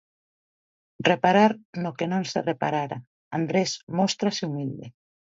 Reparar 1.07 1.51
no 1.83 1.91
que 1.97 2.05
non 2.11 2.23
se 2.31 2.39
reparara 2.49 2.97
Andrés 3.39 3.71
móstrase 3.97 4.41
humilde. 4.49 4.85